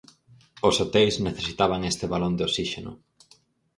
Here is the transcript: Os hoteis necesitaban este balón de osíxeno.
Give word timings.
Os 0.67 0.75
hoteis 0.81 1.15
necesitaban 1.27 1.81
este 1.91 2.05
balón 2.13 2.33
de 2.35 2.43
osíxeno. 2.49 2.91